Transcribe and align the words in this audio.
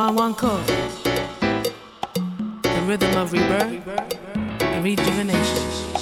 One 0.00 0.14
One 0.14 0.34
Code. 0.34 0.66
The 2.62 2.82
rhythm 2.86 3.14
of 3.18 3.34
rebirth 3.34 3.86
and 4.62 4.82
rejuvenation. 4.82 5.99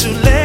I 0.00 0.37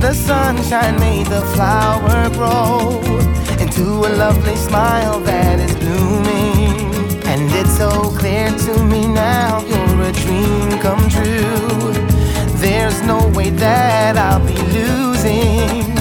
the 0.00 0.12
sunshine 0.12 0.98
made 1.00 1.26
the 1.26 1.42
flower 1.54 2.28
grow 2.30 3.00
into 3.60 3.84
a 4.06 4.10
lovely 4.16 4.56
smile 4.56 5.20
that 5.20 5.58
is 5.60 5.74
blooming. 5.76 7.24
And 7.24 7.42
it's 7.52 7.76
so 7.76 7.90
clear 8.18 8.48
to 8.50 8.84
me 8.84 9.06
now 9.06 9.60
you're 9.60 10.02
a 10.02 10.12
dream 10.12 10.78
come 10.80 11.08
true. 11.08 11.92
There's 12.58 13.00
no 13.02 13.28
way 13.28 13.50
that 13.50 14.16
I'll 14.16 14.44
be 14.46 14.58
losing. 14.78 15.94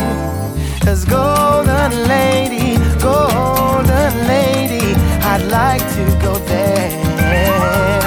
Cause 0.85 1.05
golden 1.05 1.91
lady, 2.07 2.77
golden 2.99 4.13
lady, 4.27 4.93
I'd 5.31 5.45
like 5.49 5.85
to 5.95 6.05
go 6.21 6.37
there. 6.45 8.04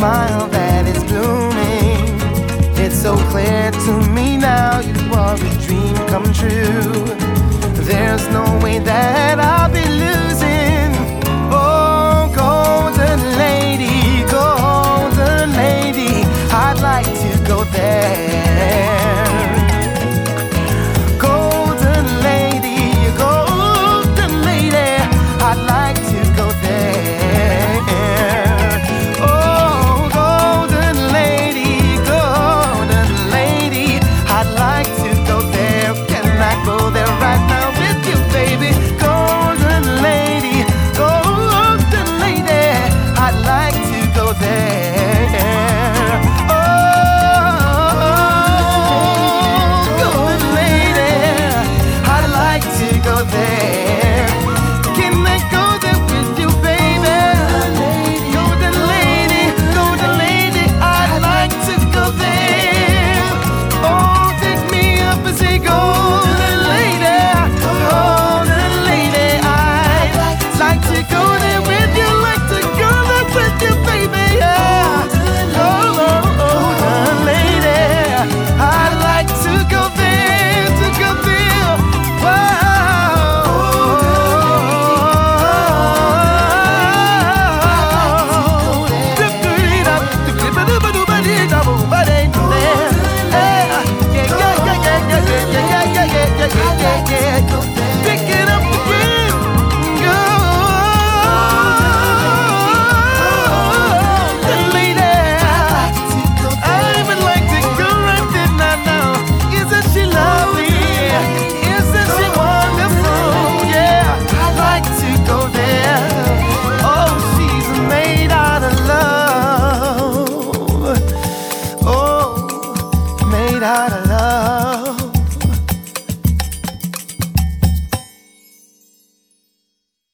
Smile 0.00 0.48
that 0.48 0.86
is 0.86 1.04
blooming. 1.04 2.16
It's 2.82 2.96
so 3.02 3.16
clear 3.28 3.70
to 3.70 3.92
me 4.16 4.38
now 4.38 4.80
you 4.80 5.12
are 5.12 5.34
a 5.34 5.52
dream 5.66 5.94
come 6.08 6.24
true. 6.32 7.04
There's 7.84 8.26
no 8.28 8.46
way 8.64 8.78
that 8.78 9.38
I'll 9.38 9.70
be 9.70 9.79